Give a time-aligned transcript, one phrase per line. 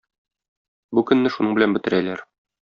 [0.99, 2.27] Бу көнне шуның белән бетерәләр.